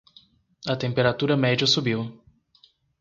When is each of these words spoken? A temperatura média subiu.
A 0.67 0.75
temperatura 0.75 1.37
média 1.37 1.67
subiu. 1.67 1.99